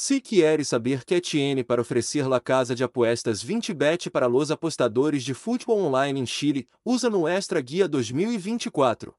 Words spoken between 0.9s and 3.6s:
que tiene para oferecer la casa de apuestas